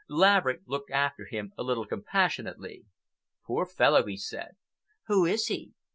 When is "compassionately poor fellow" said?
1.85-4.03